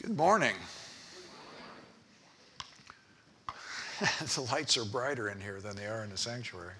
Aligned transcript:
Good 0.00 0.16
morning. 0.16 0.54
the 4.00 4.40
lights 4.50 4.78
are 4.78 4.86
brighter 4.86 5.28
in 5.28 5.38
here 5.38 5.60
than 5.60 5.76
they 5.76 5.84
are 5.84 6.02
in 6.04 6.08
the 6.08 6.16
sanctuary. 6.16 6.72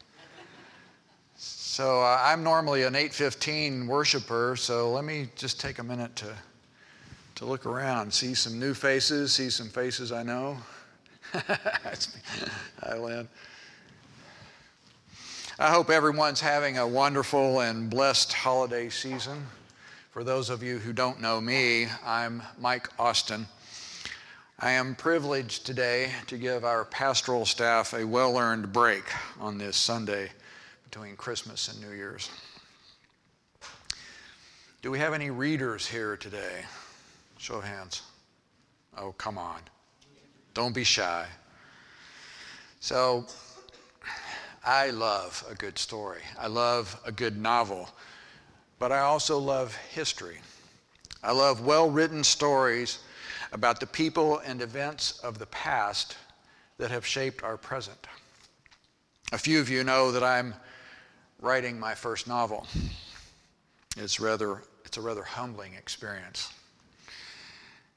So 1.36 2.00
uh, 2.00 2.18
I'm 2.22 2.42
normally 2.42 2.84
an 2.84 2.94
8:15 2.94 3.86
worshiper, 3.86 4.56
so 4.56 4.90
let 4.90 5.04
me 5.04 5.28
just 5.36 5.60
take 5.60 5.80
a 5.80 5.82
minute 5.82 6.16
to 6.16 6.34
to 7.34 7.44
look 7.44 7.66
around, 7.66 8.10
see 8.10 8.32
some 8.34 8.58
new 8.58 8.72
faces, 8.72 9.34
see 9.34 9.50
some 9.50 9.68
faces 9.68 10.12
I 10.12 10.22
know. 10.22 10.56
Hi, 11.34 12.96
Lynn. 12.96 13.28
I 15.58 15.70
hope 15.70 15.90
everyone's 15.90 16.40
having 16.40 16.78
a 16.78 16.86
wonderful 16.86 17.60
and 17.60 17.90
blessed 17.90 18.32
holiday 18.32 18.88
season. 18.88 19.46
For 20.10 20.24
those 20.24 20.50
of 20.50 20.60
you 20.60 20.78
who 20.78 20.92
don't 20.92 21.20
know 21.20 21.40
me, 21.40 21.86
I'm 22.04 22.42
Mike 22.58 22.88
Austin. 22.98 23.46
I 24.58 24.72
am 24.72 24.96
privileged 24.96 25.64
today 25.64 26.10
to 26.26 26.36
give 26.36 26.64
our 26.64 26.84
pastoral 26.84 27.46
staff 27.46 27.94
a 27.94 28.04
well 28.04 28.36
earned 28.36 28.72
break 28.72 29.04
on 29.38 29.56
this 29.56 29.76
Sunday 29.76 30.30
between 30.82 31.14
Christmas 31.14 31.68
and 31.68 31.80
New 31.80 31.96
Year's. 31.96 32.28
Do 34.82 34.90
we 34.90 34.98
have 34.98 35.14
any 35.14 35.30
readers 35.30 35.86
here 35.86 36.16
today? 36.16 36.64
Show 37.38 37.58
of 37.58 37.64
hands. 37.64 38.02
Oh, 38.98 39.12
come 39.12 39.38
on. 39.38 39.60
Don't 40.54 40.74
be 40.74 40.82
shy. 40.82 41.24
So, 42.80 43.26
I 44.66 44.90
love 44.90 45.44
a 45.48 45.54
good 45.54 45.78
story. 45.78 46.22
I 46.36 46.48
love 46.48 47.00
a 47.06 47.12
good 47.12 47.40
novel 47.40 47.88
but 48.80 48.90
I 48.90 49.00
also 49.00 49.38
love 49.38 49.76
history. 49.92 50.38
I 51.22 51.32
love 51.32 51.64
well 51.64 51.90
written 51.90 52.24
stories 52.24 52.98
about 53.52 53.78
the 53.78 53.86
people 53.86 54.38
and 54.38 54.62
events 54.62 55.20
of 55.20 55.38
the 55.38 55.46
past 55.46 56.16
that 56.78 56.90
have 56.90 57.04
shaped 57.04 57.44
our 57.44 57.58
present. 57.58 58.06
A 59.32 59.38
few 59.38 59.60
of 59.60 59.68
you 59.68 59.84
know 59.84 60.10
that 60.10 60.24
I'm 60.24 60.54
writing 61.40 61.78
my 61.78 61.94
first 61.94 62.26
novel. 62.26 62.66
It's, 63.98 64.18
rather, 64.18 64.62
it's 64.86 64.96
a 64.96 65.02
rather 65.02 65.22
humbling 65.22 65.74
experience. 65.74 66.50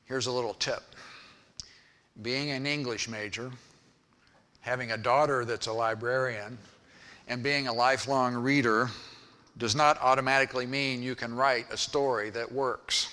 Here's 0.05 0.27
a 0.27 0.31
little 0.31 0.53
tip 0.53 0.83
being 2.21 2.51
an 2.51 2.67
English 2.67 3.07
major, 3.07 3.49
having 4.59 4.91
a 4.91 4.97
daughter 4.97 5.45
that's 5.45 5.65
a 5.65 5.73
librarian, 5.73 6.57
and 7.27 7.41
being 7.41 7.67
a 7.67 7.73
lifelong 7.73 8.35
reader 8.35 8.89
does 9.57 9.75
not 9.75 10.01
automatically 10.01 10.65
mean 10.65 11.03
you 11.03 11.15
can 11.15 11.35
write 11.35 11.71
a 11.71 11.77
story 11.77 12.29
that 12.31 12.51
works. 12.51 13.09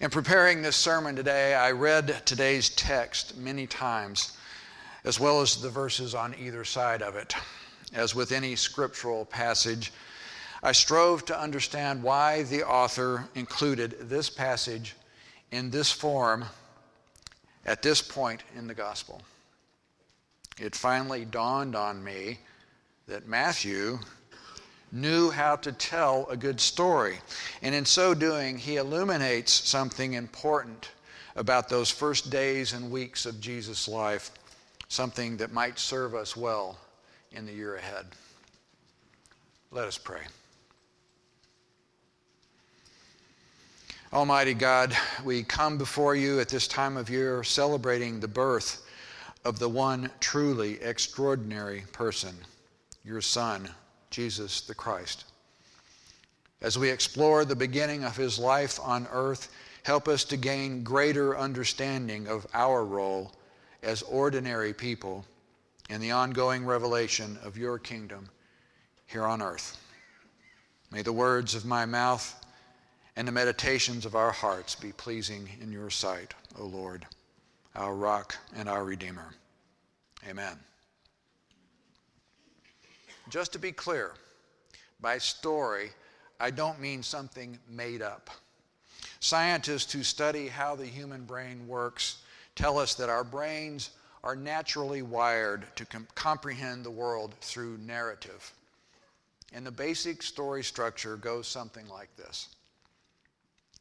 In 0.00 0.10
preparing 0.10 0.62
this 0.62 0.76
sermon 0.76 1.14
today, 1.14 1.54
I 1.54 1.70
read 1.70 2.26
today's 2.26 2.70
text 2.70 3.36
many 3.36 3.66
times, 3.66 4.36
as 5.04 5.20
well 5.20 5.40
as 5.40 5.62
the 5.62 5.70
verses 5.70 6.14
on 6.14 6.34
either 6.38 6.64
side 6.64 7.02
of 7.02 7.16
it. 7.16 7.34
As 7.94 8.14
with 8.14 8.32
any 8.32 8.56
scriptural 8.56 9.24
passage, 9.24 9.92
I 10.62 10.72
strove 10.72 11.24
to 11.26 11.40
understand 11.40 12.02
why 12.02 12.42
the 12.42 12.66
author 12.66 13.28
included 13.34 14.08
this 14.08 14.28
passage 14.28 14.96
in 15.50 15.70
this 15.70 15.92
form 15.92 16.44
at 17.64 17.82
this 17.82 18.02
point 18.02 18.42
in 18.56 18.66
the 18.66 18.74
gospel. 18.74 19.22
It 20.58 20.74
finally 20.74 21.24
dawned 21.24 21.76
on 21.76 22.02
me 22.02 22.38
that 23.12 23.28
Matthew 23.28 23.98
knew 24.90 25.30
how 25.30 25.54
to 25.56 25.70
tell 25.70 26.26
a 26.30 26.36
good 26.36 26.58
story. 26.58 27.18
And 27.60 27.74
in 27.74 27.84
so 27.84 28.14
doing, 28.14 28.56
he 28.56 28.76
illuminates 28.76 29.52
something 29.52 30.14
important 30.14 30.88
about 31.36 31.68
those 31.68 31.90
first 31.90 32.30
days 32.30 32.72
and 32.72 32.90
weeks 32.90 33.26
of 33.26 33.38
Jesus' 33.38 33.86
life, 33.86 34.30
something 34.88 35.36
that 35.36 35.52
might 35.52 35.78
serve 35.78 36.14
us 36.14 36.38
well 36.38 36.78
in 37.32 37.44
the 37.44 37.52
year 37.52 37.76
ahead. 37.76 38.06
Let 39.70 39.86
us 39.86 39.98
pray. 39.98 40.22
Almighty 44.10 44.54
God, 44.54 44.96
we 45.22 45.42
come 45.42 45.76
before 45.76 46.16
you 46.16 46.40
at 46.40 46.48
this 46.48 46.66
time 46.66 46.96
of 46.96 47.10
year 47.10 47.44
celebrating 47.44 48.20
the 48.20 48.28
birth 48.28 48.86
of 49.44 49.58
the 49.58 49.68
one 49.68 50.10
truly 50.18 50.80
extraordinary 50.80 51.84
person 51.92 52.34
your 53.04 53.20
Son, 53.20 53.68
Jesus 54.10 54.60
the 54.60 54.74
Christ. 54.74 55.24
As 56.60 56.78
we 56.78 56.90
explore 56.90 57.44
the 57.44 57.56
beginning 57.56 58.04
of 58.04 58.16
his 58.16 58.38
life 58.38 58.78
on 58.80 59.08
earth, 59.10 59.52
help 59.82 60.06
us 60.06 60.24
to 60.24 60.36
gain 60.36 60.84
greater 60.84 61.36
understanding 61.36 62.28
of 62.28 62.46
our 62.54 62.84
role 62.84 63.32
as 63.82 64.02
ordinary 64.02 64.72
people 64.72 65.24
in 65.90 66.00
the 66.00 66.12
ongoing 66.12 66.64
revelation 66.64 67.38
of 67.42 67.58
your 67.58 67.78
kingdom 67.78 68.28
here 69.06 69.24
on 69.24 69.42
earth. 69.42 69.78
May 70.92 71.02
the 71.02 71.12
words 71.12 71.54
of 71.54 71.64
my 71.64 71.84
mouth 71.84 72.34
and 73.16 73.26
the 73.26 73.32
meditations 73.32 74.06
of 74.06 74.14
our 74.14 74.30
hearts 74.30 74.74
be 74.74 74.92
pleasing 74.92 75.48
in 75.60 75.72
your 75.72 75.90
sight, 75.90 76.34
O 76.58 76.64
Lord, 76.64 77.06
our 77.74 77.94
rock 77.94 78.36
and 78.54 78.68
our 78.68 78.84
Redeemer. 78.84 79.34
Amen. 80.28 80.56
Just 83.32 83.54
to 83.54 83.58
be 83.58 83.72
clear, 83.72 84.12
by 85.00 85.16
story, 85.16 85.88
I 86.38 86.50
don't 86.50 86.78
mean 86.78 87.02
something 87.02 87.58
made 87.66 88.02
up. 88.02 88.28
Scientists 89.20 89.90
who 89.90 90.02
study 90.02 90.48
how 90.48 90.76
the 90.76 90.84
human 90.84 91.24
brain 91.24 91.66
works 91.66 92.18
tell 92.56 92.78
us 92.78 92.92
that 92.96 93.08
our 93.08 93.24
brains 93.24 93.88
are 94.22 94.36
naturally 94.36 95.00
wired 95.00 95.64
to 95.76 95.86
com- 95.86 96.08
comprehend 96.14 96.84
the 96.84 96.90
world 96.90 97.34
through 97.40 97.78
narrative. 97.78 98.52
And 99.54 99.64
the 99.64 99.70
basic 99.70 100.22
story 100.22 100.62
structure 100.62 101.16
goes 101.16 101.48
something 101.48 101.88
like 101.88 102.14
this 102.18 102.48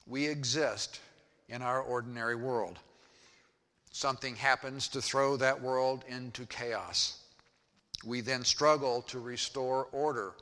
We 0.07 0.27
exist 0.27 1.01
in 1.49 1.61
our 1.61 1.81
ordinary 1.81 2.35
world. 2.35 2.79
Something 3.91 4.37
happens 4.37 4.87
to 4.87 5.01
throw 5.01 5.35
that 5.35 5.61
world 5.61 6.05
into 6.07 6.45
chaos. 6.45 7.20
We 8.03 8.21
then 8.21 8.43
struggle 8.43 9.01
to 9.03 9.19
restore 9.19 9.87
order. 9.91 10.33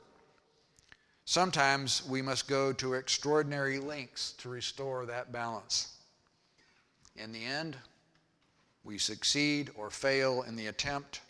Sometimes 1.24 2.02
we 2.08 2.22
must 2.22 2.48
go 2.48 2.72
to 2.74 2.94
extraordinary 2.94 3.78
lengths 3.78 4.32
to 4.38 4.48
restore 4.48 5.06
that 5.06 5.30
balance. 5.30 5.94
In 7.16 7.32
the 7.32 7.44
end, 7.44 7.76
we 8.82 8.98
succeed 8.98 9.70
or 9.76 9.90
fail 9.90 10.42
in 10.42 10.56
the 10.56 10.68
attempt, 10.68 11.20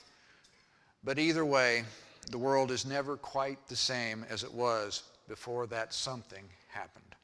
but 1.02 1.18
either 1.18 1.44
way, 1.44 1.84
the 2.30 2.38
world 2.38 2.70
is 2.70 2.86
never 2.86 3.16
quite 3.16 3.66
the 3.66 3.76
same 3.76 4.24
as 4.30 4.44
it 4.44 4.52
was 4.52 5.02
before 5.28 5.66
that 5.66 5.92
something 5.92 6.44
happened. 6.68 7.16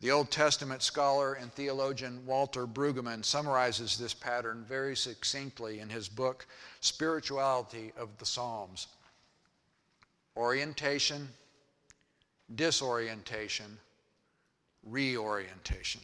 The 0.00 0.10
Old 0.10 0.30
Testament 0.30 0.82
scholar 0.82 1.34
and 1.34 1.50
theologian 1.52 2.26
Walter 2.26 2.66
Brueggemann 2.66 3.24
summarizes 3.24 3.96
this 3.96 4.12
pattern 4.12 4.64
very 4.68 4.94
succinctly 4.94 5.80
in 5.80 5.88
his 5.88 6.08
book, 6.08 6.46
Spirituality 6.80 7.92
of 7.96 8.10
the 8.18 8.26
Psalms. 8.26 8.88
Orientation, 10.36 11.30
disorientation, 12.54 13.78
reorientation. 14.84 16.02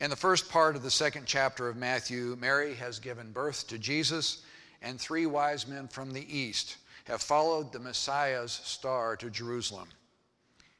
In 0.00 0.10
the 0.10 0.16
first 0.16 0.48
part 0.50 0.74
of 0.74 0.82
the 0.82 0.90
second 0.90 1.26
chapter 1.26 1.68
of 1.68 1.76
Matthew, 1.76 2.36
Mary 2.40 2.74
has 2.74 2.98
given 2.98 3.30
birth 3.30 3.68
to 3.68 3.78
Jesus, 3.78 4.42
and 4.82 5.00
three 5.00 5.26
wise 5.26 5.66
men 5.66 5.86
from 5.86 6.12
the 6.12 6.36
east 6.36 6.76
have 7.04 7.22
followed 7.22 7.72
the 7.72 7.78
Messiah's 7.78 8.52
star 8.52 9.16
to 9.16 9.30
Jerusalem. 9.30 9.88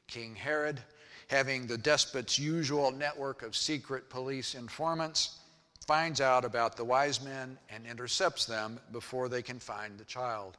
King 0.09 0.35
Herod, 0.35 0.81
having 1.27 1.67
the 1.67 1.77
despot's 1.77 2.39
usual 2.39 2.91
network 2.91 3.43
of 3.43 3.55
secret 3.55 4.09
police 4.09 4.55
informants, 4.55 5.37
finds 5.85 6.19
out 6.21 6.45
about 6.45 6.75
the 6.75 6.83
wise 6.83 7.21
men 7.21 7.57
and 7.69 7.85
intercepts 7.85 8.45
them 8.45 8.79
before 8.91 9.29
they 9.29 9.41
can 9.41 9.59
find 9.59 9.97
the 9.97 10.05
child. 10.05 10.57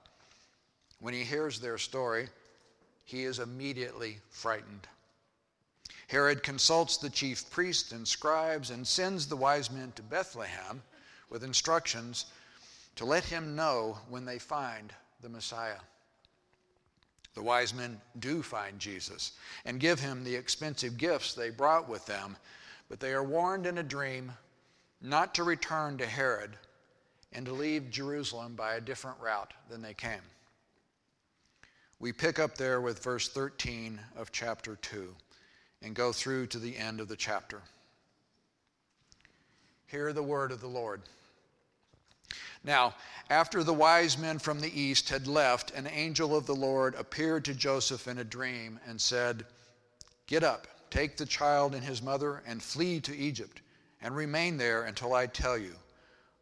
When 1.00 1.14
he 1.14 1.24
hears 1.24 1.60
their 1.60 1.78
story, 1.78 2.28
he 3.04 3.24
is 3.24 3.38
immediately 3.38 4.18
frightened. 4.30 4.86
Herod 6.08 6.42
consults 6.42 6.96
the 6.96 7.10
chief 7.10 7.48
priests 7.50 7.92
and 7.92 8.06
scribes 8.06 8.70
and 8.70 8.86
sends 8.86 9.26
the 9.26 9.36
wise 9.36 9.70
men 9.70 9.92
to 9.96 10.02
Bethlehem 10.02 10.82
with 11.28 11.44
instructions 11.44 12.26
to 12.96 13.04
let 13.04 13.24
him 13.24 13.54
know 13.54 13.98
when 14.08 14.24
they 14.24 14.38
find 14.38 14.92
the 15.22 15.28
Messiah. 15.28 15.78
The 17.34 17.42
wise 17.42 17.72
men 17.72 18.00
do 18.18 18.42
find 18.42 18.78
Jesus 18.78 19.32
and 19.64 19.80
give 19.80 20.00
him 20.00 20.24
the 20.24 20.34
expensive 20.34 20.96
gifts 20.96 21.34
they 21.34 21.50
brought 21.50 21.88
with 21.88 22.04
them, 22.06 22.36
but 22.88 23.00
they 23.00 23.12
are 23.12 23.24
warned 23.24 23.66
in 23.66 23.78
a 23.78 23.82
dream 23.82 24.32
not 25.00 25.34
to 25.34 25.44
return 25.44 25.96
to 25.98 26.06
Herod 26.06 26.56
and 27.32 27.46
to 27.46 27.52
leave 27.52 27.90
Jerusalem 27.90 28.54
by 28.56 28.74
a 28.74 28.80
different 28.80 29.18
route 29.20 29.52
than 29.68 29.80
they 29.80 29.94
came. 29.94 30.22
We 32.00 32.12
pick 32.12 32.38
up 32.38 32.56
there 32.56 32.80
with 32.80 33.02
verse 33.02 33.28
13 33.28 34.00
of 34.16 34.32
chapter 34.32 34.76
2. 34.76 35.14
and 35.82 35.94
go 35.94 36.12
through 36.12 36.46
to 36.46 36.58
the 36.58 36.76
end 36.76 37.00
of 37.00 37.08
the 37.08 37.16
chapter. 37.16 37.62
Hear 39.86 40.12
the 40.12 40.22
word 40.22 40.52
of 40.52 40.60
the 40.60 40.66
Lord. 40.66 41.02
Now, 42.62 42.94
after 43.28 43.62
the 43.64 43.72
wise 43.72 44.18
men 44.18 44.38
from 44.38 44.60
the 44.60 44.80
east 44.80 45.08
had 45.08 45.26
left, 45.26 45.70
an 45.70 45.86
angel 45.86 46.36
of 46.36 46.46
the 46.46 46.54
Lord 46.54 46.94
appeared 46.94 47.44
to 47.46 47.54
Joseph 47.54 48.06
in 48.06 48.18
a 48.18 48.24
dream 48.24 48.80
and 48.86 49.00
said, 49.00 49.46
Get 50.26 50.44
up, 50.44 50.66
take 50.90 51.16
the 51.16 51.26
child 51.26 51.74
and 51.74 51.84
his 51.84 52.02
mother, 52.02 52.42
and 52.46 52.62
flee 52.62 53.00
to 53.00 53.16
Egypt, 53.16 53.60
and 54.02 54.14
remain 54.14 54.56
there 54.58 54.84
until 54.84 55.14
I 55.14 55.26
tell 55.26 55.56
you, 55.56 55.74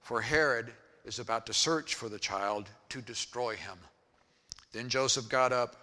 for 0.03 0.21
Herod 0.21 0.73
is 1.05 1.19
about 1.19 1.47
to 1.47 1.55
search 1.55 1.95
for 1.95 2.09
the 2.09 2.19
child 2.19 2.69
to 2.89 3.01
destroy 3.01 3.57
him. 3.57 3.79
Then 4.73 4.89
Joseph 4.89 5.29
got 5.29 5.53
up, 5.53 5.77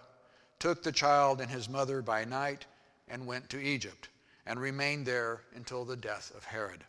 took 0.58 0.82
the 0.82 0.92
child 0.92 1.40
and 1.40 1.50
his 1.50 1.68
mother 1.68 2.02
by 2.02 2.24
night, 2.24 2.66
and 3.08 3.26
went 3.26 3.48
to 3.50 3.62
Egypt, 3.62 4.08
and 4.46 4.60
remained 4.60 5.06
there 5.06 5.40
until 5.54 5.84
the 5.84 5.96
death 5.96 6.32
of 6.36 6.44
Herod. 6.44 6.84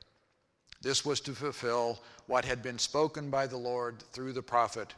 This 0.81 1.03
was 1.03 1.19
to 1.21 1.33
fulfill 1.33 1.99
what 2.27 2.45
had 2.45 2.61
been 2.61 2.79
spoken 2.79 3.29
by 3.29 3.47
the 3.47 3.57
Lord 3.57 4.03
through 4.11 4.33
the 4.33 4.43
prophet 4.43 4.93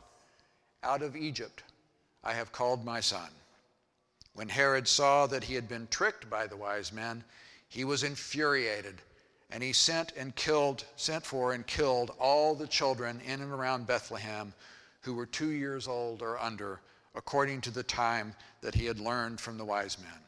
Out 0.83 1.01
of 1.01 1.15
Egypt 1.15 1.63
I 2.23 2.33
have 2.33 2.51
called 2.51 2.83
my 2.83 2.99
son. 2.99 3.29
When 4.33 4.49
Herod 4.49 4.87
saw 4.87 5.27
that 5.27 5.45
he 5.45 5.55
had 5.55 5.67
been 5.67 5.87
tricked 5.87 6.29
by 6.29 6.47
the 6.47 6.57
wise 6.57 6.91
men, 6.91 7.23
he 7.67 7.83
was 7.83 8.03
infuriated, 8.03 9.01
and 9.49 9.63
he 9.63 9.73
sent 9.73 10.11
and 10.13 10.35
killed, 10.35 10.85
sent 10.95 11.25
for 11.25 11.53
and 11.53 11.65
killed 11.65 12.11
all 12.19 12.55
the 12.55 12.67
children 12.67 13.21
in 13.21 13.41
and 13.41 13.51
around 13.51 13.87
Bethlehem 13.87 14.53
who 15.01 15.13
were 15.13 15.25
two 15.25 15.49
years 15.49 15.87
old 15.87 16.21
or 16.21 16.39
under, 16.39 16.81
according 17.15 17.61
to 17.61 17.71
the 17.71 17.83
time 17.83 18.35
that 18.61 18.75
he 18.75 18.85
had 18.85 18.99
learned 18.99 19.39
from 19.39 19.57
the 19.57 19.65
wise 19.65 19.97
men. 19.97 20.19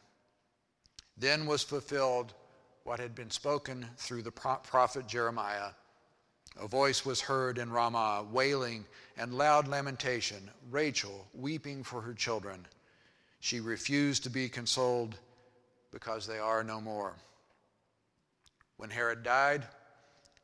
Then 1.17 1.45
was 1.45 1.63
fulfilled 1.63 2.33
what 2.83 2.99
had 2.99 3.15
been 3.15 3.29
spoken 3.29 3.85
through 3.97 4.23
the 4.23 4.31
prophet 4.31 5.07
Jeremiah. 5.07 5.69
A 6.59 6.67
voice 6.67 7.05
was 7.05 7.21
heard 7.21 7.57
in 7.57 7.71
Ramah, 7.71 8.27
wailing 8.31 8.85
and 9.17 9.33
loud 9.33 9.67
lamentation, 9.67 10.49
Rachel 10.69 11.27
weeping 11.33 11.83
for 11.83 12.01
her 12.01 12.13
children. 12.13 12.65
She 13.39 13.59
refused 13.59 14.23
to 14.23 14.29
be 14.29 14.49
consoled 14.49 15.17
because 15.91 16.27
they 16.27 16.39
are 16.39 16.63
no 16.63 16.81
more. 16.81 17.15
When 18.77 18.89
Herod 18.89 19.23
died, 19.23 19.65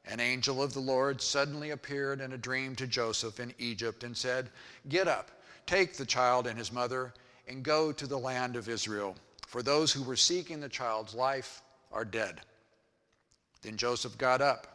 an 0.06 0.19
angel 0.19 0.63
of 0.63 0.74
the 0.74 0.80
Lord 0.80 1.22
suddenly 1.22 1.72
appeared 1.72 2.22
in 2.22 2.31
a 2.31 2.38
dream 2.38 2.75
to 2.78 2.88
Joseph 2.88 3.39
in 3.39 3.54
Egypt 3.57 4.04
and 4.04 4.16
said, 4.16 4.50
Get 4.88 5.07
up, 5.07 5.31
take 5.66 5.98
the 5.98 6.06
child 6.06 6.48
and 6.48 6.57
his 6.57 6.72
mother, 6.72 7.13
and 7.48 7.63
go 7.63 7.92
to 7.92 8.07
the 8.07 8.18
land 8.18 8.56
of 8.56 8.69
Israel, 8.69 9.16
for 9.48 9.62
those 9.62 9.92
who 9.92 10.04
were 10.04 10.16
seeking 10.16 10.60
the 10.60 10.69
child's 10.69 11.13
life 11.13 11.62
are 11.92 12.06
dead. 12.06 12.42
Then 13.62 13.78
Joseph 13.78 14.18
got 14.18 14.42
up, 14.42 14.68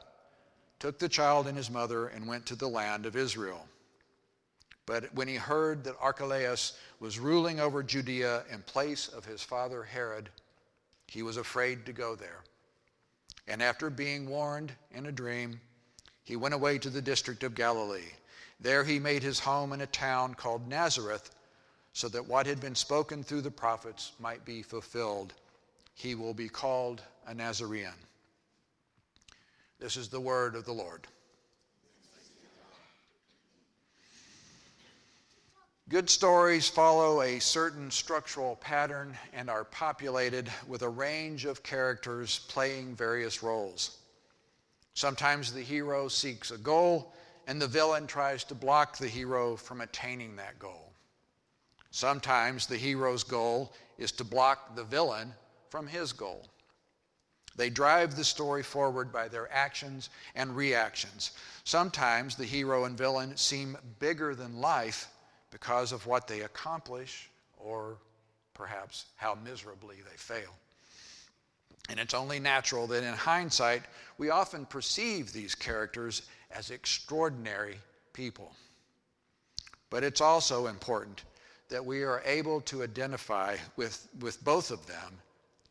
took 0.79 0.99
the 0.99 1.09
child 1.09 1.47
and 1.47 1.56
his 1.56 1.70
mother, 1.70 2.09
and 2.09 2.26
went 2.26 2.47
to 2.47 2.56
the 2.56 2.69
land 2.69 3.06
of 3.06 3.17
Israel. 3.17 3.67
But 4.87 5.14
when 5.14 5.29
he 5.29 5.37
heard 5.37 5.85
that 5.85 5.97
Archelaus 6.00 6.76
was 6.99 7.19
ruling 7.19 7.61
over 7.61 7.82
Judea 7.82 8.44
in 8.50 8.62
place 8.62 9.09
of 9.09 9.25
his 9.25 9.43
father 9.43 9.85
Herod, 9.85 10.29
he 11.06 11.23
was 11.23 11.37
afraid 11.37 11.87
to 11.87 11.93
go 11.93 12.17
there. 12.17 12.41
And 13.47 13.62
after 13.62 13.91
being 13.91 14.29
warned 14.29 14.73
in 14.91 15.06
a 15.06 15.12
dream, 15.12 15.61
he 16.25 16.37
went 16.37 16.55
away 16.55 16.79
to 16.79 16.91
the 16.91 17.03
district 17.03 17.43
of 17.43 17.55
Galilee. 17.55 18.12
There 18.61 18.85
he 18.85 18.99
made 18.99 19.23
his 19.23 19.41
home 19.41 19.73
in 19.73 19.81
a 19.81 19.87
town 19.87 20.35
called 20.35 20.69
Nazareth, 20.69 21.31
so 21.93 22.09
that 22.09 22.26
what 22.26 22.47
had 22.47 22.61
been 22.61 22.75
spoken 22.75 23.23
through 23.23 23.43
the 23.43 23.50
prophets 23.50 24.12
might 24.19 24.44
be 24.44 24.62
fulfilled 24.62 25.35
he 25.94 26.15
will 26.15 26.35
be 26.35 26.49
called 26.49 27.03
a 27.27 27.35
Nazarene. 27.35 27.89
This 29.79 29.97
is 29.97 30.09
the 30.09 30.21
word 30.21 30.55
of 30.55 30.65
the 30.65 30.73
Lord. 30.73 31.06
Good 35.89 36.09
stories 36.09 36.69
follow 36.69 37.21
a 37.21 37.39
certain 37.39 37.91
structural 37.91 38.56
pattern 38.56 39.15
and 39.35 39.50
are 39.50 39.65
populated 39.65 40.49
with 40.67 40.83
a 40.83 40.89
range 40.89 41.44
of 41.44 41.62
characters 41.62 42.38
playing 42.49 42.95
various 42.95 43.43
roles. 43.43 43.99
Sometimes 44.95 45.53
the 45.53 45.61
hero 45.61 46.09
seeks 46.09 46.50
a 46.50 46.56
goal, 46.56 47.12
and 47.47 47.61
the 47.61 47.67
villain 47.67 48.06
tries 48.06 48.45
to 48.45 48.55
block 48.55 48.97
the 48.97 49.09
hero 49.09 49.56
from 49.56 49.81
attaining 49.81 50.37
that 50.37 50.59
goal. 50.59 50.93
Sometimes 51.91 52.67
the 52.67 52.77
hero's 52.77 53.23
goal 53.23 53.75
is 53.99 54.12
to 54.12 54.25
block 54.25 54.75
the 54.75 54.85
villain 54.85 55.35
from 55.73 55.87
his 55.87 56.13
goal. 56.13 56.45
They 57.57 57.71
drive 57.71 58.15
the 58.15 58.25
story 58.25 58.63
forward 58.63 59.11
by 59.11 59.29
their 59.29 59.51
actions 59.51 60.11
and 60.35 60.55
reactions. 60.55 61.31
Sometimes 61.65 62.37
the 62.37 62.45
hero 62.45 62.85
and 62.85 62.97
villain 62.97 63.39
seem 63.39 63.79
bigger 63.99 64.35
than 64.35 64.61
life 64.61 65.09
because 65.51 65.91
of 65.91 66.07
what 66.07 66.29
they 66.29 66.43
accomplish 66.43 67.31
or 67.57 67.97
perhaps 68.53 69.07
how 69.17 69.35
miserably 69.35 69.97
they 70.11 70.17
fail. 70.19 70.55
And 71.89 71.99
it's 71.99 72.13
only 72.13 72.39
natural 72.39 72.87
that 72.89 73.03
in 73.03 73.15
hindsight, 73.15 73.85
we 74.19 74.29
often 74.29 74.67
perceive 74.67 75.33
these 75.33 75.55
characters 75.55 76.21
as 76.51 76.71
extraordinary 76.71 77.79
people. 78.13 78.53
But 79.89 80.05
it's 80.05 80.21
also 80.21 80.67
important 80.67 81.23
that 81.71 81.83
we 81.83 82.03
are 82.03 82.21
able 82.27 82.61
to 82.63 82.83
identify 82.83 83.57
with, 83.77 84.07
with 84.21 84.45
both 84.45 84.71
of 84.71 84.87
them 84.87 85.19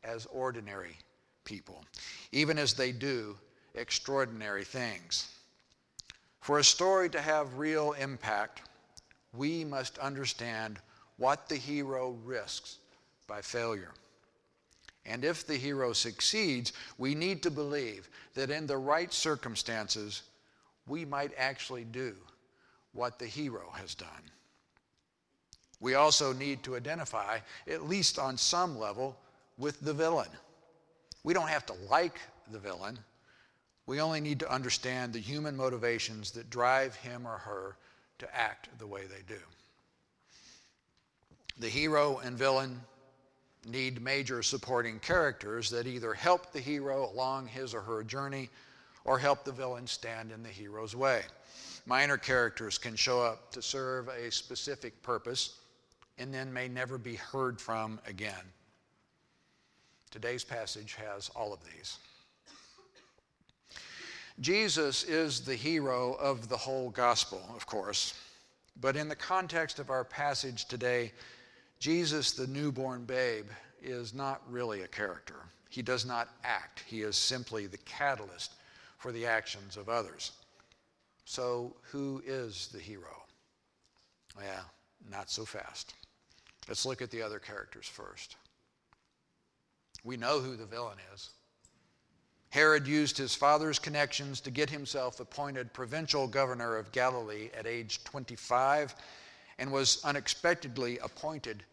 as 0.04 0.26
ordinary 0.28 0.98
people, 1.44 1.84
even 2.32 2.58
as 2.58 2.74
they 2.74 2.92
do 2.92 3.38
extraordinary 3.76 4.64
things. 4.64 5.30
For 6.42 6.60
a 6.60 6.64
story 6.64 7.10
to 7.10 7.22
have 7.22 7.58
real 7.58 7.94
impact, 7.94 8.62
we 9.34 9.64
must 9.64 9.98
understand 10.00 10.80
what 11.18 11.48
the 11.48 11.56
hero 11.56 12.18
risks 12.26 12.78
by 13.28 13.42
failure. 13.42 13.92
And 15.06 15.24
if 15.24 15.46
the 15.46 15.56
hero 15.56 15.94
succeeds, 15.94 16.74
we 16.98 17.16
need 17.16 17.42
to 17.44 17.52
believe 17.52 18.10
that 18.34 18.50
in 18.50 18.68
the 18.68 18.78
right 18.78 19.12
circumstances, 19.12 20.24
we 20.88 21.06
might 21.06 21.32
actually 21.38 21.86
do 21.86 22.16
what 22.94 23.18
the 23.18 23.26
hero 23.26 23.72
has 23.74 23.96
done. 23.96 24.10
We 25.80 25.96
also 25.96 26.34
need 26.34 26.62
to 26.64 26.76
identify, 26.76 27.40
at 27.68 27.88
least 27.88 28.20
on 28.20 28.38
some 28.38 28.78
level, 28.78 29.18
with 29.62 29.80
the 29.80 29.94
villain. 29.94 30.28
We 31.24 31.36
don't 31.36 31.48
have 31.48 31.68
to 31.68 31.74
like 31.90 32.20
the 32.52 32.58
villain. 32.58 32.98
We 33.86 34.02
only 34.02 34.20
need 34.20 34.40
to 34.40 34.52
understand 34.52 35.14
the 35.14 35.20
human 35.20 35.56
motivations 35.56 36.32
that 36.32 36.50
drive 36.50 36.96
him 36.96 37.28
or 37.28 37.38
her 37.38 37.78
to 38.18 38.36
act 38.36 38.70
the 38.80 38.88
way 38.88 39.04
they 39.06 39.22
do. 39.28 39.40
The 41.60 41.70
hero 41.70 42.20
and 42.24 42.36
villain 42.36 42.82
need 43.68 44.02
major 44.02 44.42
supporting 44.42 44.98
characters 45.00 45.70
that 45.70 45.86
either 45.86 46.16
help 46.16 46.52
the 46.52 46.60
hero 46.60 47.12
along 47.14 47.46
his 47.48 47.76
or 47.76 47.82
her 47.82 48.04
journey 48.04 48.50
or 49.06 49.20
help 49.20 49.44
the 49.44 49.52
villain 49.52 49.86
stand 49.86 50.32
in 50.32 50.42
the 50.42 50.50
hero's 50.50 50.96
way. 50.96 51.22
Minor 51.86 52.18
characters 52.18 52.80
can 52.80 52.96
show 52.96 53.22
up 53.22 53.52
to 53.52 53.62
serve 53.62 54.08
a 54.08 54.32
specific 54.32 55.04
purpose 55.04 55.60
and 56.18 56.34
then 56.34 56.52
may 56.52 56.68
never 56.68 56.98
be 56.98 57.16
heard 57.16 57.62
from 57.62 58.00
again. 58.08 58.44
Today's 60.12 60.44
passage 60.44 60.96
has 60.96 61.30
all 61.30 61.54
of 61.54 61.60
these. 61.64 61.98
Jesus 64.42 65.04
is 65.04 65.42
the 65.42 65.56
hero 65.56 66.14
of 66.14 66.50
the 66.50 66.58
whole 66.58 66.90
gospel, 66.90 67.42
of 67.56 67.66
course. 67.66 68.14
But 68.80 68.96
in 68.96 69.08
the 69.08 69.16
context 69.16 69.80
of 69.80 69.90
our 69.90 70.04
passage 70.04 70.66
today, 70.66 71.12
Jesus, 71.80 72.32
the 72.32 72.48
newborn 72.48 73.06
babe, 73.06 73.46
is 73.82 74.14
not 74.14 74.42
really 74.50 74.82
a 74.82 74.88
character. 74.88 75.36
He 75.70 75.82
does 75.82 76.06
not 76.06 76.30
act, 76.44 76.84
he 76.86 77.02
is 77.02 77.16
simply 77.16 77.66
the 77.66 77.78
catalyst 77.80 78.54
for 78.98 79.12
the 79.12 79.26
actions 79.26 79.78
of 79.78 79.90
others. 79.90 80.34
So, 81.26 81.74
who 81.84 82.22
is 82.26 82.68
the 82.74 82.80
hero? 82.80 83.24
Yeah, 84.38 84.62
not 85.10 85.30
so 85.30 85.46
fast. 85.46 85.94
Let's 86.68 86.86
look 86.86 87.02
at 87.02 87.10
the 87.10 87.22
other 87.22 87.40
characters 87.40 87.88
first. 87.88 88.36
We 90.04 90.18
know 90.18 90.40
who 90.40 90.56
the 90.56 90.66
villain 90.66 90.98
is. 91.14 91.30
Herod 92.50 92.86
used 92.86 93.18
his 93.18 93.34
father's 93.34 93.80
connections 93.80 94.42
to 94.42 94.52
get 94.52 94.70
himself 94.70 95.20
appointed 95.20 95.74
provincial 95.74 96.28
governor 96.28 96.76
of 96.76 96.92
Galilee 96.92 97.50
at 97.58 97.66
age 97.66 98.04
25 98.04 98.94
and 99.58 99.72
was 99.72 100.04
unexpectedly 100.04 100.98
appointed 101.00 101.64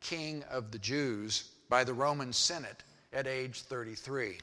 king 0.00 0.44
of 0.50 0.70
the 0.70 0.78
Jews 0.78 1.52
by 1.68 1.84
the 1.84 1.94
Roman 1.94 2.32
Senate 2.32 2.82
at 3.12 3.26
age 3.26 3.62
33. 3.62 4.38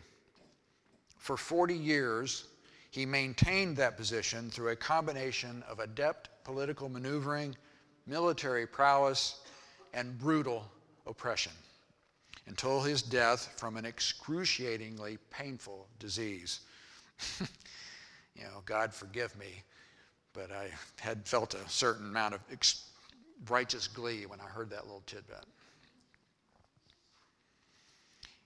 For 1.18 1.38
40 1.38 1.76
years, 1.76 2.46
he 2.90 3.06
maintained 3.06 3.78
that 3.78 3.98
position 3.98 4.50
through 4.50 4.70
a 4.70 4.76
combination 4.76 5.64
of 5.70 5.80
adept 5.80 6.30
political 6.44 6.90
maneuvering, 6.90 7.56
military 8.08 8.66
prowess, 8.66 9.42
and 9.94 10.18
brutal 10.18 10.70
oppression. 11.06 11.52
Until 12.48 12.82
his 12.82 13.02
death 13.02 13.54
from 13.58 13.78
an 13.78 13.86
excruciatingly 13.86 15.18
painful 15.30 15.88
disease. 16.00 16.62
you 17.40 18.44
know, 18.44 18.62
God 18.66 18.94
forgive 18.94 19.38
me, 19.38 19.64
but 20.34 20.52
I 20.52 20.70
had 21.00 21.26
felt 21.28 21.54
a 21.54 21.70
certain 21.70 22.08
amount 22.08 22.36
of 22.36 22.42
ex- 22.52 22.90
righteous 23.48 23.88
glee 23.88 24.26
when 24.26 24.40
I 24.40 24.46
heard 24.46 24.70
that 24.72 24.86
little 24.86 25.04
tidbit. 25.06 25.46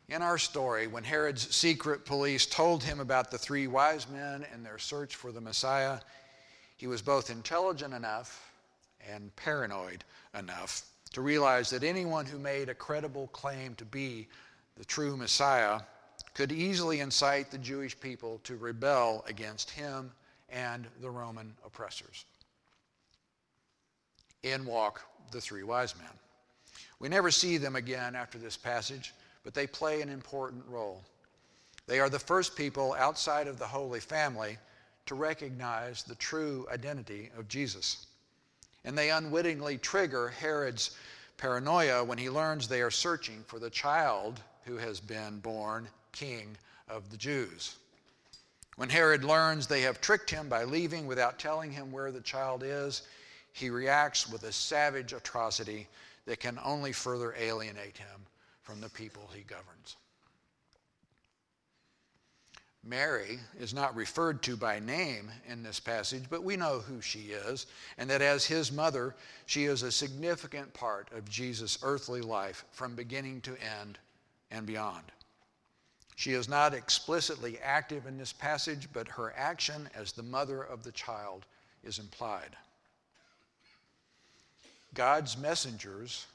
In 0.09 0.21
our 0.21 0.37
story, 0.37 0.87
when 0.87 1.03
Herod's 1.03 1.53
secret 1.53 2.05
police 2.05 2.45
told 2.45 2.81
him 2.81 3.01
about 3.01 3.29
the 3.29 3.37
three 3.37 3.67
wise 3.67 4.07
men 4.07 4.45
and 4.53 4.65
their 4.65 4.77
search 4.77 5.15
for 5.15 5.33
the 5.33 5.41
Messiah, 5.41 5.99
he 6.77 6.87
was 6.87 7.01
both 7.01 7.29
intelligent 7.29 7.93
enough 7.93 8.53
and 9.05 9.35
paranoid 9.35 10.05
enough 10.37 10.83
to 11.11 11.21
realize 11.21 11.69
that 11.69 11.83
anyone 11.83 12.25
who 12.25 12.39
made 12.39 12.69
a 12.69 12.75
credible 12.75 13.27
claim 13.27 13.75
to 13.75 13.85
be 13.85 14.27
the 14.75 14.85
true 14.85 15.17
Messiah 15.17 15.79
could 16.33 16.51
easily 16.51 16.99
incite 16.99 17.51
the 17.51 17.57
Jewish 17.57 17.99
people 17.99 18.39
to 18.43 18.57
rebel 18.57 19.23
against 19.27 19.71
him 19.71 20.11
and 20.49 20.87
the 21.01 21.09
Roman 21.09 21.53
oppressors. 21.65 22.25
In 24.43 24.65
walk 24.65 25.01
the 25.31 25.41
three 25.41 25.63
wise 25.63 25.95
men. 25.97 26.07
We 26.99 27.09
never 27.09 27.31
see 27.31 27.57
them 27.57 27.75
again 27.75 28.15
after 28.15 28.37
this 28.37 28.57
passage, 28.57 29.13
but 29.43 29.53
they 29.53 29.67
play 29.67 30.01
an 30.01 30.09
important 30.09 30.63
role. 30.67 31.03
They 31.85 31.99
are 31.99 32.09
the 32.09 32.19
first 32.19 32.55
people 32.55 32.95
outside 32.97 33.47
of 33.47 33.59
the 33.59 33.67
Holy 33.67 33.99
Family 33.99 34.57
to 35.05 35.15
recognize 35.15 36.03
the 36.03 36.15
true 36.15 36.67
identity 36.71 37.29
of 37.37 37.47
Jesus. 37.47 38.06
And 38.87 38.97
they 38.97 39.11
unwittingly 39.11 39.77
trigger 39.79 40.29
Herod's 40.29 40.91
paranoia 41.35 42.05
when 42.05 42.17
he 42.17 42.29
learns 42.29 42.69
they 42.69 42.81
are 42.81 42.89
searching 42.89 43.43
for 43.45 43.59
the 43.59 43.69
child 43.69 44.39
who 44.63 44.77
has 44.77 45.01
been 45.01 45.39
born 45.39 45.89
king 46.13 46.55
of 46.87 47.11
the 47.11 47.17
Jews. 47.17 47.75
When 48.77 48.87
Herod 48.87 49.25
learns 49.25 49.67
they 49.67 49.81
have 49.81 49.99
tricked 49.99 50.29
him 50.29 50.47
by 50.47 50.63
leaving 50.63 51.05
without 51.05 51.37
telling 51.37 51.69
him 51.69 51.91
where 51.91 52.13
the 52.13 52.21
child 52.21 52.63
is, 52.63 53.01
he 53.51 53.69
reacts 53.69 54.29
with 54.29 54.43
a 54.43 54.53
savage 54.53 55.11
atrocity 55.11 55.89
that 56.25 56.39
can 56.39 56.57
only 56.63 56.93
further 56.93 57.35
alienate 57.37 57.97
him 57.97 58.21
from 58.63 58.79
the 58.79 58.89
people 58.89 59.29
he 59.33 59.41
governs. 59.41 59.97
Mary 62.87 63.39
is 63.59 63.73
not 63.73 63.95
referred 63.95 64.41
to 64.41 64.55
by 64.55 64.79
name 64.79 65.29
in 65.47 65.61
this 65.61 65.79
passage, 65.79 66.23
but 66.29 66.43
we 66.43 66.55
know 66.55 66.79
who 66.79 67.01
she 67.01 67.31
is, 67.31 67.65
and 67.97 68.09
that 68.09 68.21
as 68.21 68.45
his 68.45 68.71
mother, 68.71 69.13
she 69.45 69.65
is 69.65 69.83
a 69.83 69.91
significant 69.91 70.73
part 70.73 71.09
of 71.11 71.29
Jesus' 71.29 71.77
earthly 71.83 72.21
life 72.21 72.63
from 72.71 72.95
beginning 72.95 73.41
to 73.41 73.57
end 73.81 73.97
and 74.51 74.65
beyond. 74.65 75.03
She 76.15 76.31
is 76.31 76.47
not 76.47 76.73
explicitly 76.73 77.59
active 77.59 78.07
in 78.07 78.17
this 78.17 78.33
passage, 78.33 78.87
but 78.93 79.07
her 79.09 79.33
action 79.35 79.89
as 79.93 80.13
the 80.13 80.23
mother 80.23 80.63
of 80.63 80.83
the 80.83 80.91
child 80.93 81.45
is 81.83 81.99
implied. 81.99 82.55
God's 84.93 85.37
messengers 85.37 86.25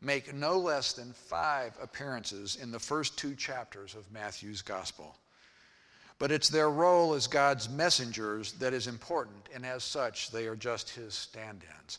make 0.00 0.34
no 0.34 0.58
less 0.58 0.92
than 0.92 1.12
five 1.12 1.76
appearances 1.82 2.56
in 2.56 2.70
the 2.70 2.78
first 2.78 3.18
two 3.18 3.34
chapters 3.34 3.94
of 3.94 4.10
Matthew's 4.10 4.62
gospel. 4.62 5.14
But 6.18 6.32
it's 6.32 6.48
their 6.48 6.70
role 6.70 7.14
as 7.14 7.26
God's 7.26 7.68
messengers 7.68 8.52
that 8.52 8.72
is 8.72 8.88
important, 8.88 9.48
and 9.54 9.64
as 9.64 9.84
such, 9.84 10.30
they 10.30 10.46
are 10.46 10.56
just 10.56 10.90
his 10.90 11.14
stand 11.14 11.62
ins. 11.80 11.98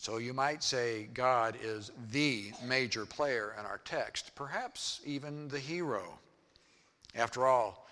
So 0.00 0.18
you 0.18 0.32
might 0.32 0.62
say 0.62 1.08
God 1.14 1.56
is 1.62 1.90
the 2.12 2.52
major 2.64 3.04
player 3.04 3.54
in 3.58 3.66
our 3.66 3.80
text, 3.84 4.34
perhaps 4.34 5.00
even 5.04 5.48
the 5.48 5.58
hero. 5.58 6.18
After 7.14 7.46
all, 7.46 7.88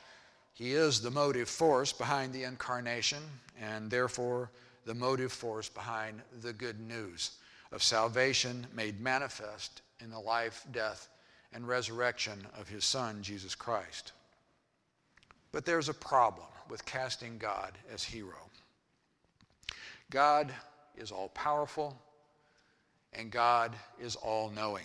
he 0.54 0.72
is 0.72 1.00
the 1.00 1.10
motive 1.10 1.48
force 1.48 1.92
behind 1.92 2.32
the 2.32 2.44
incarnation 2.44 3.22
and 3.60 3.90
therefore 3.90 4.50
the 4.84 4.94
motive 4.94 5.32
force 5.32 5.68
behind 5.68 6.22
the 6.42 6.52
good 6.52 6.80
news 6.80 7.32
of 7.72 7.82
salvation 7.82 8.66
made 8.74 9.00
manifest 9.00 9.82
in 10.00 10.10
the 10.10 10.18
life, 10.18 10.64
death, 10.72 11.08
and 11.52 11.66
resurrection 11.66 12.46
of 12.58 12.68
his 12.68 12.84
Son, 12.84 13.20
Jesus 13.20 13.54
Christ. 13.54 14.12
But 15.56 15.64
there's 15.64 15.88
a 15.88 15.94
problem 15.94 16.48
with 16.68 16.84
casting 16.84 17.38
God 17.38 17.72
as 17.90 18.04
hero. 18.04 18.50
God 20.10 20.52
is 20.98 21.10
all 21.10 21.30
powerful, 21.30 21.98
and 23.14 23.30
God 23.30 23.72
is 23.98 24.16
all 24.16 24.50
knowing. 24.50 24.84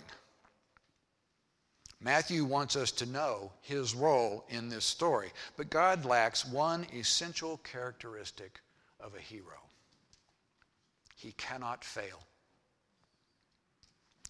Matthew 2.00 2.46
wants 2.46 2.74
us 2.74 2.90
to 2.92 3.04
know 3.04 3.52
his 3.60 3.94
role 3.94 4.46
in 4.48 4.70
this 4.70 4.86
story, 4.86 5.32
but 5.58 5.68
God 5.68 6.06
lacks 6.06 6.46
one 6.46 6.86
essential 6.98 7.58
characteristic 7.58 8.58
of 8.98 9.14
a 9.14 9.20
hero 9.20 9.58
he 11.16 11.32
cannot 11.32 11.84
fail. 11.84 12.22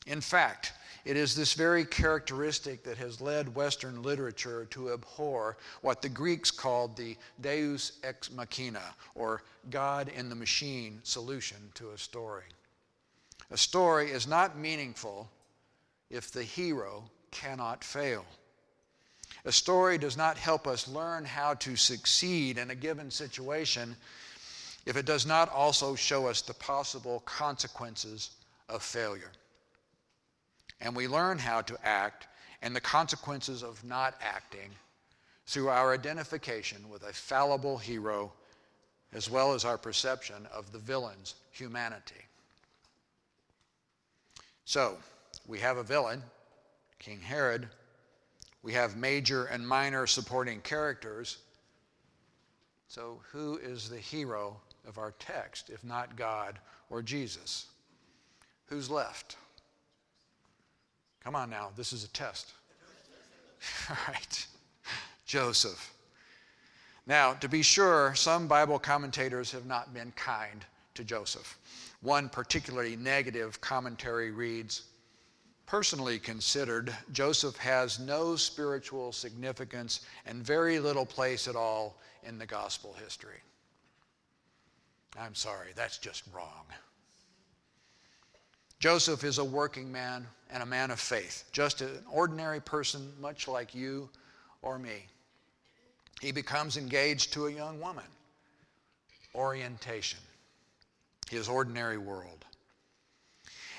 In 0.07 0.21
fact, 0.21 0.73
it 1.05 1.17
is 1.17 1.35
this 1.35 1.55
very 1.55 1.85
characteristic 1.85 2.85
that 2.85 2.99
has 2.99 3.21
led 3.21 3.55
Western 3.55 4.03
literature 4.03 4.67
to 4.67 4.93
abhor 4.93 5.57
what 5.81 6.01
the 6.01 6.09
Greeks 6.09 6.51
called 6.51 6.97
the 6.97 7.17
deus 7.41 7.93
ex 8.05 8.31
machina, 8.31 8.95
or 9.15 9.43
God 9.71 10.09
in 10.09 10.29
the 10.29 10.35
machine 10.35 11.01
solution 11.03 11.57
to 11.75 11.91
a 11.91 11.99
story. 11.99 12.45
A 13.51 13.57
story 13.57 14.11
is 14.11 14.27
not 14.27 14.57
meaningful 14.57 15.29
if 16.09 16.31
the 16.31 16.45
hero 16.45 17.05
cannot 17.31 17.83
fail. 17.83 18.25
A 19.45 19.53
story 19.53 19.99
does 19.99 20.17
not 20.17 20.39
help 20.39 20.69
us 20.69 20.87
learn 20.87 21.25
how 21.25 21.55
to 21.55 21.75
succeed 21.75 22.59
in 22.59 22.71
a 22.71 22.77
given 22.77 23.11
situation 23.11 23.97
if 24.87 24.97
it 24.97 25.07
does 25.07 25.27
not 25.27 25.49
also 25.49 25.95
show 25.97 26.29
us 26.29 26.43
the 26.43 26.55
possible 26.55 27.21
consequences 27.21 28.31
of 28.69 28.83
failure. 28.83 29.33
And 30.83 30.95
we 30.95 31.09
learn 31.09 31.39
how 31.39 31.63
to 31.63 31.79
act 31.83 32.27
and 32.61 32.77
the 32.77 32.81
consequences 32.81 33.63
of 33.63 33.83
not 33.85 34.15
acting 34.21 34.71
through 35.47 35.71
our 35.71 35.95
identification 35.95 36.91
with 36.91 37.03
a 37.05 37.13
fallible 37.13 37.79
hero 37.79 38.33
as 39.15 39.31
well 39.31 39.55
as 39.55 39.65
our 39.65 39.79
perception 39.79 40.47
of 40.53 40.73
the 40.73 40.79
villain's 40.79 41.35
humanity. 41.51 42.15
So, 44.65 44.97
we 45.47 45.59
have 45.59 45.77
a 45.77 45.83
villain 45.83 46.23
King 47.03 47.21
Herod. 47.21 47.69
We 48.63 48.73
have 48.75 48.97
major 48.97 49.47
and 49.47 49.67
minor 49.67 50.07
supporting 50.07 50.61
characters. 50.61 51.39
So, 52.87 53.21
who 53.33 53.59
is 53.59 53.89
the 53.89 53.99
hero 53.99 54.57
of 54.87 54.99
our 54.99 55.13
text, 55.19 55.69
if 55.69 55.83
not 55.83 56.17
God 56.17 56.61
or 56.91 57.03
Jesus? 57.03 57.67
Who's 58.67 58.89
left? 58.89 59.37
Come 61.25 61.37
on 61.37 61.51
now, 61.51 61.71
this 61.77 61.93
is 61.93 62.05
a 62.05 62.09
test. 62.09 62.53
All 63.91 63.97
right, 64.09 64.47
Joseph. 65.25 65.95
Now, 67.07 67.35
to 67.35 67.49
be 67.49 67.63
sure, 67.63 68.15
some 68.15 68.47
Bible 68.47 68.79
commentators 68.79 69.51
have 69.53 69.67
not 69.67 69.93
been 69.95 70.13
kind 70.13 70.65
to 70.95 71.05
Joseph. 71.05 71.59
One 72.01 72.29
particularly 72.29 72.97
negative 72.97 73.61
commentary 73.61 74.31
reads 74.31 74.83
personally 75.67 76.19
considered, 76.19 76.95
Joseph 77.13 77.57
has 77.57 77.99
no 77.99 78.37
spiritual 78.37 79.13
significance 79.13 80.01
and 80.27 80.45
very 80.45 80.79
little 80.79 81.07
place 81.07 81.49
at 81.49 81.57
all 81.57 81.97
in 82.25 82.39
the 82.39 82.47
gospel 82.47 82.95
history. 83.03 83.39
I'm 85.19 85.35
sorry, 85.35 85.69
that's 85.75 85.99
just 85.99 86.25
wrong. 86.35 86.67
Joseph 88.83 89.23
is 89.23 89.39
a 89.39 89.45
working 89.45 89.93
man 89.93 90.27
and 90.51 90.61
a 90.61 90.67
man 90.67 90.91
of 90.91 90.99
faith, 90.99 91.45
just 91.53 91.83
an 91.83 92.03
ordinary 92.11 92.61
person, 92.61 93.13
much 93.21 93.47
like 93.47 93.77
you 93.77 94.11
or 94.61 94.77
me. 94.77 95.07
He 96.21 96.33
becomes 96.33 96.77
engaged 96.77 97.33
to 97.35 97.47
a 97.47 97.53
young 97.53 97.79
woman. 97.79 98.05
Orientation, 99.37 100.19
his 101.31 101.49
ordinary 101.49 101.97
world. 101.97 102.45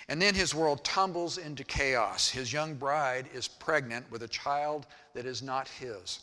And 0.08 0.22
then 0.22 0.36
his 0.36 0.56
world 0.56 0.86
tumbles 0.86 1.38
into 1.38 1.66
chaos. 1.66 2.30
His 2.30 2.54
young 2.54 2.76
bride 2.76 3.28
is 3.34 3.50
pregnant 3.50 4.10
with 4.10 4.24
a 4.24 4.30
child 4.30 4.88
that 5.16 5.26
is 5.26 5.42
not 5.42 5.68
his. 5.68 6.20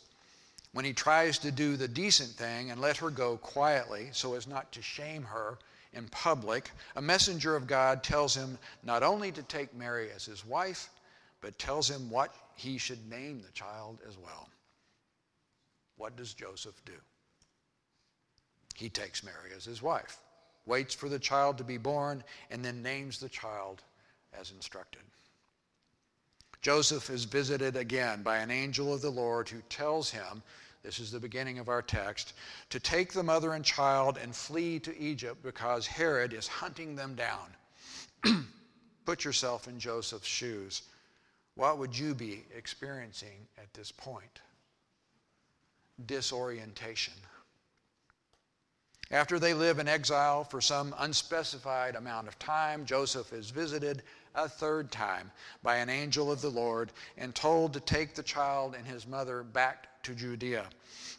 When 0.73 0.85
he 0.85 0.93
tries 0.93 1.37
to 1.39 1.51
do 1.51 1.77
the 1.77 1.87
decent 1.87 2.31
thing 2.31 2.71
and 2.71 2.81
let 2.81 2.97
her 2.97 3.11
go 3.11 3.37
quietly 3.37 4.09
so 4.11 4.33
as 4.33 4.47
not 4.47 4.71
to 4.71 4.81
shame 4.81 5.21
her 5.21 5.59
in 5.93 6.07
public, 6.07 6.71
a 6.95 7.01
messenger 7.01 7.55
of 7.55 7.67
God 7.67 8.03
tells 8.03 8.35
him 8.35 8.57
not 8.83 9.03
only 9.03 9.31
to 9.31 9.43
take 9.43 9.75
Mary 9.75 10.09
as 10.15 10.25
his 10.25 10.45
wife, 10.45 10.89
but 11.41 11.57
tells 11.59 11.89
him 11.89 12.09
what 12.09 12.33
he 12.55 12.77
should 12.77 13.09
name 13.09 13.41
the 13.41 13.51
child 13.51 13.99
as 14.07 14.17
well. 14.17 14.47
What 15.97 16.15
does 16.15 16.33
Joseph 16.33 16.79
do? 16.85 16.93
He 18.75 18.89
takes 18.89 19.23
Mary 19.23 19.51
as 19.55 19.65
his 19.65 19.81
wife 19.81 20.17
waits 20.65 20.93
for 20.93 21.09
the 21.09 21.19
child 21.19 21.57
to 21.57 21.63
be 21.63 21.77
born, 21.77 22.23
and 22.49 22.63
then 22.63 22.83
names 22.83 23.19
the 23.19 23.29
child 23.29 23.81
as 24.39 24.51
instructed. 24.51 25.01
Joseph 26.61 27.09
is 27.09 27.25
visited 27.25 27.75
again 27.75 28.21
by 28.21 28.37
an 28.37 28.51
angel 28.51 28.93
of 28.93 29.01
the 29.01 29.09
Lord 29.09 29.49
who 29.49 29.61
tells 29.69 30.11
him, 30.11 30.43
this 30.83 30.99
is 30.99 31.11
the 31.11 31.19
beginning 31.19 31.59
of 31.59 31.69
our 31.69 31.81
text, 31.81 32.33
to 32.69 32.79
take 32.79 33.13
the 33.13 33.23
mother 33.23 33.53
and 33.53 33.63
child 33.63 34.17
and 34.21 34.35
flee 34.35 34.79
to 34.79 34.97
Egypt 34.97 35.43
because 35.43 35.85
Herod 35.85 36.33
is 36.33 36.47
hunting 36.47 36.95
them 36.95 37.15
down. 37.15 38.45
Put 39.05 39.23
yourself 39.23 39.67
in 39.67 39.79
Joseph's 39.79 40.27
shoes. 40.27 40.83
What 41.55 41.77
would 41.77 41.97
you 41.97 42.15
be 42.15 42.43
experiencing 42.55 43.47
at 43.57 43.73
this 43.73 43.91
point? 43.91 44.41
Disorientation. 46.05 47.13
After 49.11 49.39
they 49.39 49.53
live 49.53 49.79
in 49.79 49.89
exile 49.89 50.45
for 50.45 50.61
some 50.61 50.95
unspecified 50.97 51.95
amount 51.95 52.29
of 52.29 52.39
time, 52.39 52.85
Joseph 52.85 53.33
is 53.33 53.49
visited 53.49 54.03
a 54.33 54.47
third 54.47 54.89
time 54.89 55.31
by 55.61 55.77
an 55.77 55.89
angel 55.89 56.31
of 56.31 56.39
the 56.39 56.49
Lord 56.49 56.93
and 57.17 57.35
told 57.35 57.73
to 57.73 57.81
take 57.81 58.15
the 58.15 58.23
child 58.23 58.73
and 58.73 58.87
his 58.87 59.05
mother 59.05 59.43
back 59.43 59.89
to 60.03 60.15
Judea. 60.15 60.65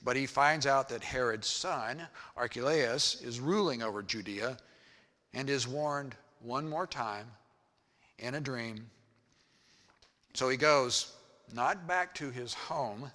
But 0.05 0.17
he 0.17 0.27
finds 0.27 0.67
out 0.67 0.89
that 0.89 1.05
Herod's 1.05 1.47
son, 1.47 2.03
Archelaus, 2.37 3.21
is 3.23 3.41
ruling 3.41 3.83
over 3.83 4.03
Judea 4.03 4.57
and 5.35 5.49
is 5.49 5.69
warned 5.69 6.15
one 6.41 6.69
more 6.69 6.87
time 6.87 7.27
in 8.19 8.35
a 8.35 8.41
dream. 8.41 8.91
So 10.35 10.49
he 10.49 10.57
goes 10.57 11.13
not 11.55 11.87
back 11.87 12.15
to 12.17 12.31
his 12.31 12.55
home, 12.55 13.11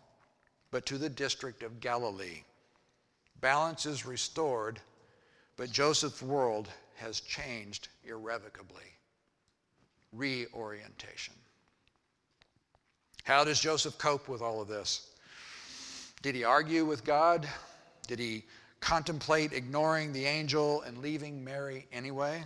but 0.72 0.86
to 0.86 0.98
the 0.98 1.10
district 1.10 1.64
of 1.64 1.80
Galilee. 1.80 2.44
Balance 3.42 3.86
is 3.86 4.06
restored, 4.06 4.80
but 5.56 5.72
Joseph's 5.72 6.22
world 6.22 6.70
has 6.96 7.20
changed 7.20 7.90
irrevocably. 8.04 8.84
Reorientation. 10.14 11.34
How 13.24 13.44
does 13.44 13.60
Joseph 13.60 13.98
cope 13.98 14.30
with 14.30 14.42
all 14.42 14.62
of 14.62 14.68
this? 14.68 15.10
Did 16.22 16.36
he 16.36 16.44
argue 16.44 16.86
with 16.86 17.04
God? 17.04 17.48
Did 18.08 18.20
he 18.20 18.44
contemplate 18.80 19.54
ignoring 19.54 20.14
the 20.14 20.26
angel 20.26 20.82
and 20.82 21.00
leaving 21.00 21.44
Mary 21.44 21.88
anyway? 21.92 22.44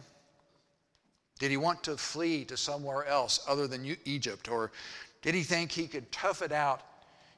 Did 1.39 1.51
he 1.51 1.57
want 1.57 1.83
to 1.83 1.97
flee 1.97 2.45
to 2.45 2.57
somewhere 2.57 3.05
else 3.05 3.39
other 3.47 3.67
than 3.67 3.97
Egypt? 4.05 4.47
Or 4.47 4.71
did 5.21 5.33
he 5.33 5.43
think 5.43 5.71
he 5.71 5.87
could 5.87 6.11
tough 6.11 6.41
it 6.41 6.51
out 6.51 6.81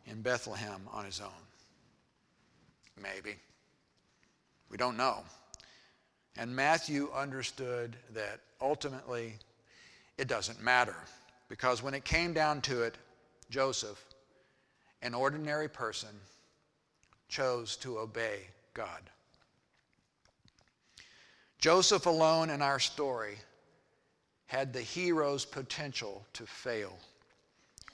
in 0.07 0.21
Bethlehem 0.21 0.81
on 0.91 1.05
his 1.05 1.21
own? 1.21 1.29
Maybe. 3.01 3.35
We 4.69 4.77
don't 4.77 4.97
know. 4.97 5.23
And 6.37 6.55
Matthew 6.55 7.09
understood 7.13 7.95
that 8.13 8.39
ultimately 8.59 9.35
it 10.17 10.27
doesn't 10.27 10.61
matter 10.61 10.95
because 11.47 11.83
when 11.83 11.93
it 11.93 12.03
came 12.03 12.33
down 12.33 12.61
to 12.61 12.81
it, 12.83 12.97
Joseph, 13.49 14.03
an 15.03 15.13
ordinary 15.13 15.69
person, 15.69 16.09
chose 17.27 17.75
to 17.75 17.99
obey 17.99 18.39
God. 18.73 19.01
Joseph 21.59 22.05
alone 22.05 22.49
in 22.49 22.61
our 22.61 22.79
story 22.79 23.37
had 24.47 24.71
the 24.71 24.81
hero's 24.81 25.45
potential 25.45 26.25
to 26.33 26.45
fail 26.45 26.97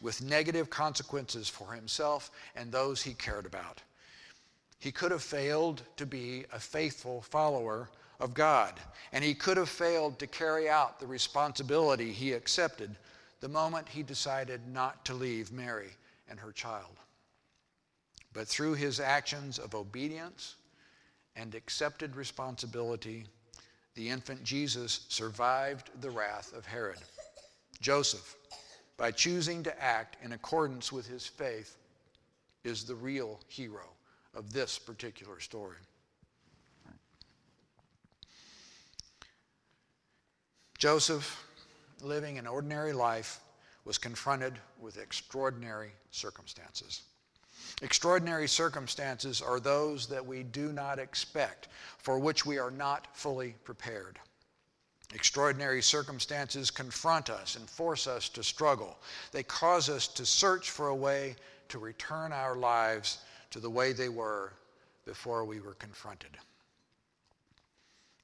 with 0.02 0.22
negative 0.22 0.70
consequences 0.70 1.50
for 1.50 1.74
himself 1.74 2.32
and 2.56 2.72
those 2.72 3.02
he 3.02 3.14
cared 3.14 3.46
about. 3.46 3.82
He 4.80 4.92
could 4.92 5.12
have 5.12 5.24
failed 5.24 5.82
to 5.98 6.06
be 6.06 6.46
a 6.54 6.60
faithful 6.60 7.22
follower 7.22 7.90
of 8.20 8.34
God, 8.34 8.80
and 9.12 9.24
he 9.24 9.34
could 9.34 9.58
have 9.58 9.70
failed 9.70 10.20
to 10.20 10.28
carry 10.28 10.70
out 10.70 11.00
the 11.00 11.08
responsibility 11.08 12.12
he 12.12 12.34
accepted 12.34 12.96
the 13.40 13.48
moment 13.48 13.90
he 13.90 14.04
decided 14.04 14.62
not 14.68 15.04
to 15.06 15.14
leave 15.14 15.52
Mary 15.52 15.90
and 16.30 16.40
her 16.40 16.52
child. 16.52 17.00
But 18.34 18.48
through 18.48 18.76
his 18.76 19.00
actions 19.00 19.58
of 19.58 19.76
obedience 19.76 20.56
and 21.36 21.56
accepted 21.56 22.16
responsibility, 22.16 23.26
the 23.96 24.10
infant 24.10 24.44
Jesus 24.44 25.06
survived 25.10 25.90
the 26.02 26.12
wrath 26.12 26.54
of 26.56 26.66
Herod. 26.66 27.00
Joseph, 27.82 28.36
by 28.98 29.12
choosing 29.12 29.64
to 29.64 29.84
act 29.84 30.18
in 30.24 30.34
accordance 30.34 30.92
with 30.92 31.08
his 31.08 31.26
faith, 31.26 31.78
is 32.64 32.84
the 32.84 32.96
real 32.96 33.40
hero 33.48 33.88
of 34.36 34.52
this 34.54 34.78
particular 34.78 35.40
story. 35.40 35.78
Joseph, 40.78 41.46
living 42.02 42.38
an 42.38 42.48
ordinary 42.48 42.94
life, 42.94 43.42
was 43.90 43.98
confronted 43.98 44.54
with 44.80 45.00
extraordinary 45.00 45.90
circumstances. 46.12 47.02
Extraordinary 47.82 48.48
circumstances 48.48 49.42
are 49.42 49.60
those 49.60 50.06
that 50.06 50.24
we 50.24 50.44
do 50.44 50.72
not 50.72 51.00
expect, 51.00 51.70
for 51.98 52.20
which 52.20 52.46
we 52.46 52.60
are 52.60 52.70
not 52.70 53.08
fully 53.18 53.56
prepared. 53.64 54.20
Extraordinary 55.16 55.82
circumstances 55.82 56.70
confront 56.70 57.32
us 57.32 57.56
and 57.56 57.68
force 57.68 58.06
us 58.06 58.30
to 58.30 58.44
struggle. 58.44 59.00
They 59.32 59.42
cause 59.42 59.90
us 59.90 60.08
to 60.10 60.24
search 60.24 60.70
for 60.70 60.90
a 60.90 60.96
way 60.96 61.36
to 61.70 61.80
return 61.80 62.32
our 62.32 62.56
lives 62.56 63.18
to 63.50 63.60
the 63.60 63.72
way 63.72 63.92
they 63.92 64.10
were 64.10 64.54
before 65.04 65.46
we 65.46 65.62
were 65.62 65.74
confronted. 65.74 66.38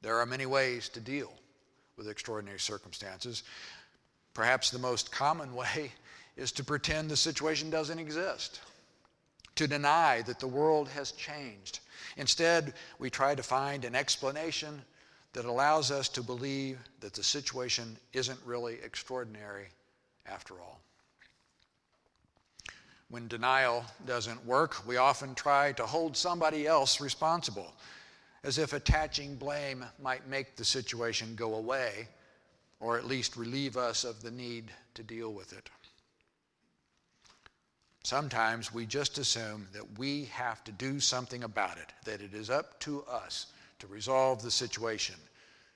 There 0.04 0.20
are 0.20 0.28
many 0.28 0.46
ways 0.46 0.90
to 0.90 1.00
deal 1.00 1.34
with 1.98 2.08
extraordinary 2.08 2.60
circumstances. 2.60 3.42
Perhaps 4.36 4.70
the 4.70 4.78
most 4.78 5.12
common 5.12 5.56
way 5.56 5.92
is 6.38 6.52
to 6.52 6.64
pretend 6.64 7.10
the 7.10 7.18
situation 7.18 7.72
doesn't 7.72 7.98
exist, 7.98 8.60
to 9.56 9.68
deny 9.68 10.22
that 10.24 10.40
the 10.40 10.48
world 10.48 10.90
has 10.90 11.14
changed. 11.14 11.80
Instead, 12.18 12.74
we 13.00 13.10
try 13.10 13.34
to 13.34 13.42
find 13.42 13.86
an 13.86 13.96
explanation 13.96 14.82
that 15.34 15.46
allows 15.46 15.90
us 15.90 16.08
to 16.10 16.22
believe 16.22 16.78
that 17.00 17.14
the 17.14 17.24
situation 17.24 17.98
isn't 18.14 18.40
really 18.46 18.78
extraordinary 18.84 19.68
after 20.26 20.60
all. 20.60 20.80
When 23.10 23.28
denial 23.28 23.86
doesn't 24.06 24.46
work, 24.46 24.86
we 24.86 24.98
often 24.98 25.36
try 25.36 25.72
to 25.74 25.86
hold 25.86 26.18
somebody 26.18 26.68
else 26.68 27.00
responsible, 27.00 27.74
as 28.44 28.58
if 28.58 28.74
attaching 28.74 29.36
blame 29.36 29.86
might 30.02 30.28
make 30.28 30.56
the 30.56 30.66
situation 30.66 31.36
go 31.36 31.56
away, 31.56 32.08
or 32.86 33.00
at 33.00 33.08
least 33.08 33.36
relieve 33.36 33.78
us 33.78 34.04
of 34.04 34.22
the 34.22 34.30
need 34.30 34.66
to 34.94 35.02
deal 35.02 35.34
with 35.34 35.54
it. 35.54 35.72
Sometimes 38.04 38.72
we 38.72 38.86
just 38.86 39.18
assume 39.18 39.68
that 39.74 39.98
we 39.98 40.26
have 40.26 40.64
to 40.66 40.72
do 40.72 41.00
something 41.00 41.44
about 41.44 41.80
it, 41.80 41.92
that 42.04 42.22
it 42.22 42.36
is 42.36 42.52
up 42.52 42.80
to 42.82 43.04
us 43.06 43.48
to 43.80 43.88
resolve 43.88 44.44
the 44.44 44.52
situation, 44.52 45.16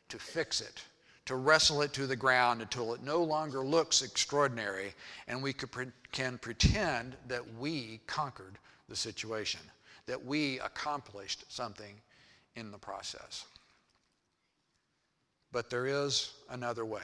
to 0.10 0.20
fix 0.20 0.62
it, 0.62 0.84
to 1.26 1.36
wrestle 1.36 1.82
it 1.82 1.94
to 1.94 2.06
the 2.06 2.16
ground 2.16 2.62
until 2.62 2.94
it 2.94 3.02
no 3.02 3.24
longer 3.24 3.66
looks 3.66 4.04
extraordinary 4.04 4.94
and 5.28 5.42
we 5.42 5.52
can 5.52 6.38
pretend 6.38 7.16
that 7.28 7.56
we 7.56 8.02
conquered 8.06 8.60
the 8.88 8.96
situation, 8.96 9.62
that 10.06 10.24
we 10.24 10.60
accomplished 10.60 11.44
something 11.52 11.96
in 12.56 12.70
the 12.70 12.78
process. 12.78 13.46
But 15.52 15.70
there 15.70 15.88
is 15.88 16.34
another 16.50 16.86
way, 16.86 17.04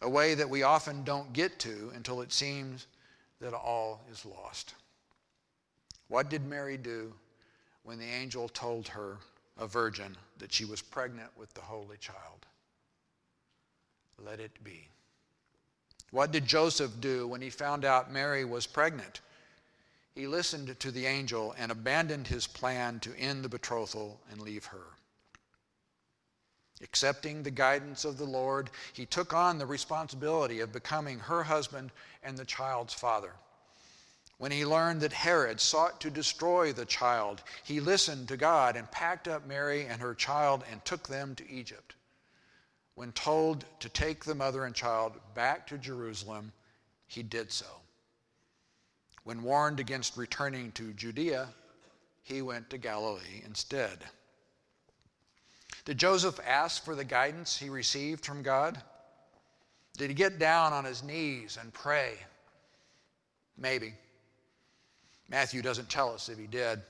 a 0.00 0.08
way 0.08 0.34
that 0.34 0.48
we 0.48 0.62
often 0.62 1.04
don't 1.04 1.32
get 1.32 1.58
to 1.60 1.92
until 1.94 2.20
it 2.22 2.32
seems 2.32 2.86
that 3.40 3.52
all 3.52 4.02
is 4.10 4.24
lost. 4.24 4.74
What 6.08 6.30
did 6.30 6.46
Mary 6.46 6.76
do 6.78 7.12
when 7.82 7.98
the 7.98 8.06
angel 8.06 8.48
told 8.48 8.88
her, 8.88 9.18
a 9.58 9.66
virgin, 9.66 10.16
that 10.38 10.52
she 10.52 10.64
was 10.64 10.80
pregnant 10.80 11.30
with 11.36 11.52
the 11.54 11.60
Holy 11.60 11.96
Child? 11.98 12.46
let 14.24 14.40
it 14.40 14.64
be. 14.64 14.88
What 16.10 16.32
did 16.32 16.46
Joseph 16.46 17.00
do 17.00 17.26
when 17.26 17.40
he 17.40 17.50
found 17.50 17.84
out 17.84 18.12
Mary 18.12 18.44
was 18.44 18.66
pregnant? 18.66 19.20
He 20.14 20.26
listened 20.26 20.78
to 20.80 20.90
the 20.90 21.06
angel 21.06 21.54
and 21.58 21.70
abandoned 21.70 22.26
his 22.26 22.46
plan 22.46 22.98
to 23.00 23.16
end 23.16 23.44
the 23.44 23.48
betrothal 23.48 24.20
and 24.30 24.40
leave 24.40 24.64
her. 24.66 24.84
Accepting 26.82 27.42
the 27.42 27.50
guidance 27.50 28.04
of 28.04 28.18
the 28.18 28.24
Lord, 28.24 28.70
he 28.92 29.06
took 29.06 29.32
on 29.32 29.58
the 29.58 29.66
responsibility 29.66 30.60
of 30.60 30.72
becoming 30.72 31.18
her 31.18 31.42
husband 31.42 31.90
and 32.22 32.36
the 32.36 32.44
child's 32.44 32.94
father. 32.94 33.32
When 34.38 34.52
he 34.52 34.64
learned 34.64 35.00
that 35.00 35.12
Herod 35.12 35.60
sought 35.60 36.00
to 36.02 36.10
destroy 36.10 36.72
the 36.72 36.86
child, 36.86 37.42
he 37.64 37.80
listened 37.80 38.28
to 38.28 38.36
God 38.36 38.76
and 38.76 38.90
packed 38.90 39.26
up 39.26 39.46
Mary 39.46 39.86
and 39.86 40.00
her 40.00 40.14
child 40.14 40.62
and 40.70 40.84
took 40.84 41.08
them 41.08 41.34
to 41.34 41.50
Egypt 41.50 41.94
when 42.98 43.12
told 43.12 43.64
to 43.78 43.88
take 43.88 44.24
the 44.24 44.34
mother 44.34 44.64
and 44.64 44.74
child 44.74 45.12
back 45.32 45.68
to 45.68 45.78
Jerusalem, 45.78 46.50
he 47.06 47.22
did 47.22 47.52
so. 47.52 47.64
When 49.22 49.44
warned 49.44 49.78
against 49.78 50.16
returning 50.16 50.72
to 50.72 50.92
Judea, 50.94 51.46
he 52.24 52.42
went 52.42 52.70
to 52.70 52.76
Galilee 52.76 53.44
instead. 53.46 53.98
Did 55.88 55.96
Joseph 55.96 56.38
ask 56.46 56.84
for 56.84 56.94
the 56.94 57.02
guidance 57.02 57.56
he 57.56 57.70
received 57.70 58.22
from 58.22 58.42
God? 58.42 58.78
Did 59.96 60.10
he 60.10 60.14
get 60.14 60.38
down 60.38 60.74
on 60.74 60.84
his 60.84 61.02
knees 61.02 61.56
and 61.58 61.72
pray? 61.72 62.18
Maybe. 63.56 63.94
Matthew 65.30 65.62
doesn't 65.62 65.88
tell 65.88 66.12
us 66.12 66.28
if 66.28 66.36
he 66.36 66.46
did. 66.46 66.82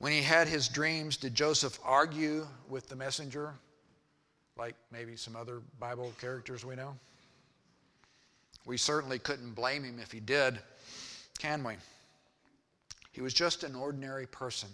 When 0.00 0.12
he 0.12 0.20
had 0.20 0.48
his 0.48 0.68
dreams, 0.68 1.16
did 1.16 1.34
Joseph 1.34 1.78
argue 1.82 2.46
with 2.68 2.90
the 2.90 2.94
messenger, 2.94 3.54
like 4.58 4.74
maybe 4.92 5.16
some 5.16 5.34
other 5.34 5.62
Bible 5.80 6.12
characters 6.20 6.66
we 6.66 6.76
know? 6.76 6.94
We 8.66 8.76
certainly 8.76 9.18
couldn't 9.18 9.54
blame 9.54 9.82
him 9.82 9.98
if 9.98 10.12
he 10.12 10.20
did, 10.20 10.58
can 11.38 11.64
we? 11.64 11.76
He 13.12 13.22
was 13.22 13.32
just 13.32 13.64
an 13.64 13.74
ordinary 13.74 14.26
person, 14.26 14.68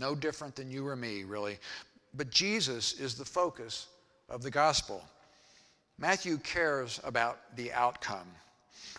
no 0.00 0.14
different 0.14 0.56
than 0.56 0.70
you 0.70 0.86
or 0.86 0.96
me, 0.96 1.24
really. 1.24 1.58
But 2.18 2.30
Jesus 2.30 2.94
is 2.94 3.14
the 3.14 3.24
focus 3.24 3.86
of 4.28 4.42
the 4.42 4.50
gospel. 4.50 5.04
Matthew 5.98 6.36
cares 6.38 7.00
about 7.04 7.38
the 7.56 7.72
outcome. 7.72 8.26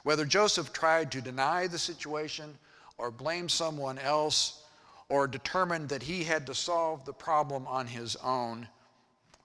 Whether 0.04 0.24
Joseph 0.24 0.72
tried 0.72 1.12
to 1.12 1.22
deny 1.22 1.68
the 1.68 1.78
situation 1.78 2.58
or 2.98 3.12
blame 3.12 3.50
someone 3.50 3.98
else 3.98 4.64
or 5.10 5.28
determined 5.28 5.90
that 5.90 6.04
he 6.04 6.24
had 6.24 6.46
to 6.48 6.56
solve 6.56 7.04
the 7.04 7.14
problem 7.14 7.68
on 7.68 7.88
his 7.88 8.16
own 8.18 8.70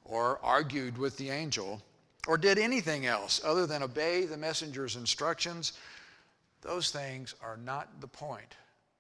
or 0.05 0.39
argued 0.45 0.97
with 0.97 1.17
the 1.17 1.31
angel 1.31 1.83
or 2.29 2.39
did 2.39 2.59
anything 2.59 3.07
else 3.07 3.41
other 3.45 3.67
than 3.67 3.83
obey 3.83 4.25
the 4.25 4.37
messenger's 4.37 4.95
instructions, 4.95 5.73
those 6.61 6.91
things 6.91 7.35
are 7.43 7.57
not 7.57 8.01
the 8.01 8.07
point 8.07 8.55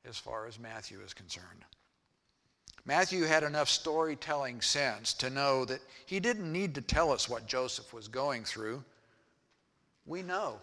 as 0.05 0.19
far 0.19 0.49
as 0.49 0.59
Matthew 0.59 0.99
is 1.01 1.15
concerned. 1.15 1.65
Matthew 2.87 3.25
had 3.25 3.43
enough 3.43 3.69
storytelling 3.69 4.61
sense 4.61 5.15
to 5.15 5.31
know 5.31 5.65
that 5.65 5.81
he 6.05 6.21
didn't 6.21 6.53
need 6.53 6.75
to 6.75 6.83
tell 6.83 7.11
us 7.11 7.29
what 7.29 7.47
Joseph 7.47 7.93
was 7.95 8.09
going 8.09 8.45
through. 8.45 8.85
We 10.07 10.23
know 10.23 10.59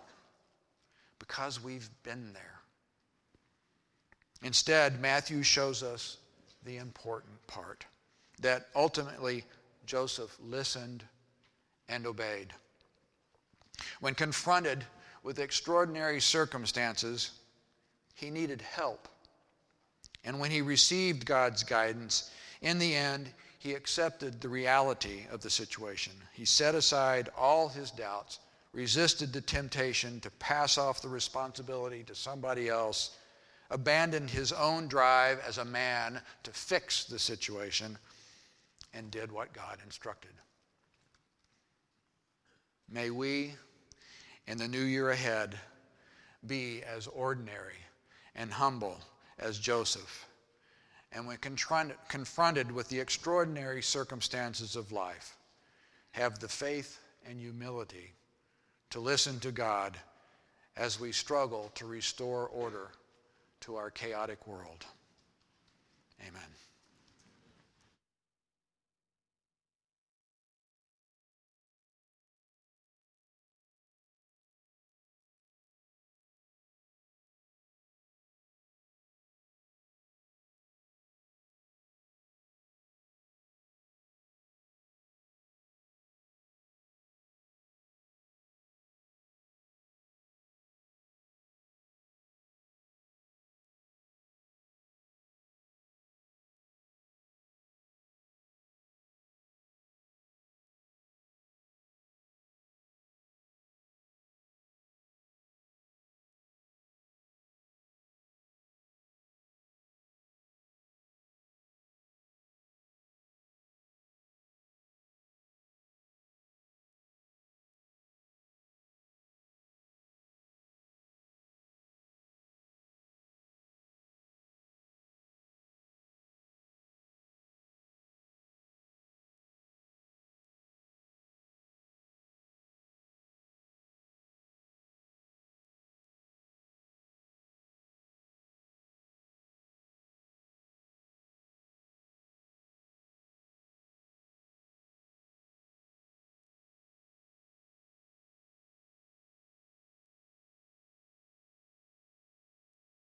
because 1.17 1.63
we've 1.63 1.89
been 2.03 2.31
there. 2.33 2.59
Instead, 4.43 5.01
Matthew 5.01 5.43
shows 5.43 5.81
us 5.81 6.17
the 6.63 6.77
important 6.77 7.35
part 7.47 7.85
that 8.39 8.67
ultimately 8.75 9.43
Joseph 9.85 10.35
listened 10.39 11.03
and 11.89 12.05
obeyed. 12.05 12.53
When 13.99 14.15
confronted 14.15 14.85
with 15.23 15.39
extraordinary 15.39 16.19
circumstances, 16.19 17.31
he 18.15 18.29
needed 18.29 18.61
help. 18.61 19.07
And 20.23 20.39
when 20.39 20.51
he 20.51 20.61
received 20.61 21.25
God's 21.25 21.63
guidance, 21.63 22.29
in 22.61 22.77
the 22.77 22.95
end, 22.95 23.29
he 23.57 23.73
accepted 23.73 24.39
the 24.39 24.49
reality 24.49 25.25
of 25.31 25.41
the 25.41 25.49
situation. 25.49 26.13
He 26.33 26.45
set 26.45 26.75
aside 26.75 27.29
all 27.37 27.69
his 27.69 27.91
doubts, 27.91 28.39
resisted 28.73 29.33
the 29.33 29.41
temptation 29.41 30.19
to 30.21 30.31
pass 30.31 30.77
off 30.77 31.01
the 31.01 31.09
responsibility 31.09 32.03
to 32.03 32.15
somebody 32.15 32.69
else, 32.69 33.17
abandoned 33.69 34.29
his 34.29 34.51
own 34.51 34.87
drive 34.87 35.39
as 35.47 35.57
a 35.57 35.65
man 35.65 36.21
to 36.43 36.51
fix 36.51 37.05
the 37.05 37.19
situation, 37.19 37.97
and 38.93 39.09
did 39.09 39.31
what 39.31 39.53
God 39.53 39.77
instructed. 39.85 40.31
May 42.91 43.09
we, 43.09 43.53
in 44.47 44.57
the 44.57 44.67
new 44.67 44.83
year 44.83 45.11
ahead, 45.11 45.57
be 46.45 46.83
as 46.83 47.07
ordinary 47.07 47.77
and 48.35 48.51
humble 48.51 48.99
as 49.41 49.59
Joseph. 49.59 50.27
And 51.11 51.27
when 51.27 51.37
confronted 51.37 52.71
with 52.71 52.87
the 52.87 52.99
extraordinary 52.99 53.81
circumstances 53.81 54.75
of 54.75 54.91
life, 54.91 55.37
have 56.11 56.39
the 56.39 56.47
faith 56.47 56.99
and 57.27 57.39
humility 57.39 58.13
to 58.91 58.99
listen 58.99 59.39
to 59.41 59.51
God 59.51 59.97
as 60.77 60.99
we 60.99 61.11
struggle 61.11 61.71
to 61.75 61.85
restore 61.85 62.47
order 62.47 62.89
to 63.61 63.75
our 63.75 63.89
chaotic 63.89 64.47
world. 64.47 64.85